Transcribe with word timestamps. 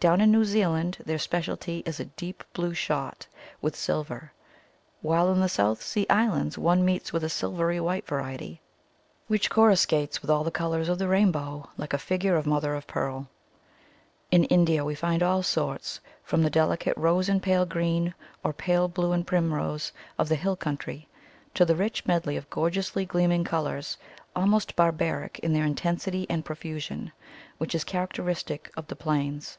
Down 0.00 0.20
in 0.20 0.30
New 0.30 0.44
Zealand 0.44 0.98
their 1.04 1.18
speciality 1.18 1.82
is 1.84 1.98
a 1.98 2.04
deep 2.04 2.44
blue 2.52 2.72
shot 2.72 3.26
with 3.60 3.74
sil 3.74 4.04
ver, 4.06 4.30
while 5.02 5.32
in 5.32 5.40
the 5.40 5.48
South 5.48 5.82
Sea 5.82 6.06
Islands 6.08 6.56
one 6.56 6.84
meets 6.84 7.12
with 7.12 7.24
a 7.24 7.28
silvery 7.28 7.80
white 7.80 8.06
variety, 8.06 8.60
which 9.26 9.50
coruscates 9.50 10.22
with 10.22 10.30
all 10.30 10.44
the 10.44 10.52
colours 10.52 10.88
of 10.88 11.00
the 11.00 11.08
rain 11.08 11.32
bow, 11.32 11.70
like 11.76 11.92
a 11.92 11.98
figure 11.98 12.36
of 12.36 12.46
mother 12.46 12.76
of 12.76 12.86
pearl. 12.86 13.28
*'In 14.30 14.44
India 14.44 14.84
we 14.84 14.94
find 14.94 15.20
all 15.20 15.42
sorts, 15.42 15.98
from 16.22 16.42
the 16.42 16.50
deli 16.50 16.76
cate 16.76 16.96
rose 16.96 17.28
and 17.28 17.42
pale 17.42 17.66
green, 17.66 18.14
or 18.44 18.52
pale 18.52 18.86
blue 18.86 19.10
and 19.10 19.26
primrose 19.26 19.90
of 20.16 20.28
the 20.28 20.36
hill 20.36 20.56
coimtry 20.56 21.06
to 21.54 21.64
the 21.64 21.74
rich 21.74 22.06
med 22.06 22.24
ley 22.24 22.36
of 22.36 22.48
gorgeously 22.50 23.04
gleaming 23.04 23.42
colours, 23.42 23.96
almost 24.36 24.76
barbaric 24.76 25.40
in 25.40 25.52
their 25.52 25.64
intensity 25.64 26.24
and 26.30 26.44
profusion, 26.44 27.10
which 27.56 27.74
is 27.74 27.82
characteristic 27.82 28.70
of 28.76 28.86
the 28.86 28.94
plains. 28.94 29.58